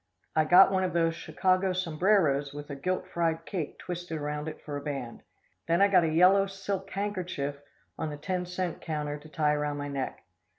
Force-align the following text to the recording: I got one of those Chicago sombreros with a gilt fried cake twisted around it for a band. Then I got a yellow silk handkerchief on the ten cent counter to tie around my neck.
I 0.35 0.45
got 0.45 0.71
one 0.71 0.83
of 0.83 0.93
those 0.93 1.13
Chicago 1.13 1.73
sombreros 1.73 2.55
with 2.55 2.71
a 2.71 2.75
gilt 2.75 3.07
fried 3.07 3.45
cake 3.45 3.77
twisted 3.77 4.17
around 4.17 4.47
it 4.47 4.59
for 4.65 4.75
a 4.75 4.81
band. 4.81 5.21
Then 5.67 5.79
I 5.79 5.89
got 5.89 6.03
a 6.03 6.09
yellow 6.09 6.47
silk 6.47 6.89
handkerchief 6.89 7.57
on 7.99 8.09
the 8.09 8.17
ten 8.17 8.47
cent 8.47 8.81
counter 8.81 9.19
to 9.19 9.29
tie 9.29 9.53
around 9.53 9.77
my 9.77 9.89
neck. 9.89 10.23